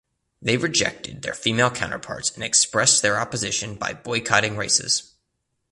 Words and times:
They 0.41 0.57
rejected 0.57 1.21
their 1.21 1.35
female 1.35 1.69
counterparts 1.69 2.31
and 2.31 2.43
expressed 2.43 3.03
their 3.03 3.19
opposition 3.19 3.75
by 3.75 3.93
boycotting 3.93 4.57
races. 4.57 5.13